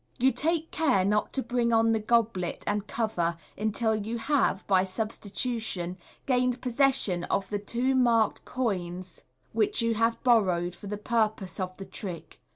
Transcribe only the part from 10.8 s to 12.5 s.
the purpose of the trick.